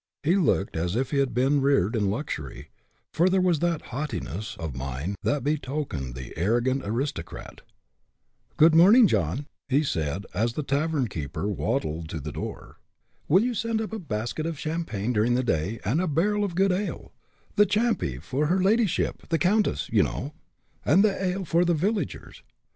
[0.23, 2.71] He looked as if he had been reared in luxury,
[3.13, 7.61] for there was that haughtiness of mien that betokened the arrogant aristocrat.
[8.57, 12.77] "Good morning, John," he said, as the tavern keeper waddled to the door.
[13.27, 16.55] "Will you send up a basket of champagne during the day, and a barrel of
[16.55, 17.11] good ale
[17.55, 20.33] the champy for her ladyship, the countess, you know,
[20.83, 22.41] and the ale for the villagers.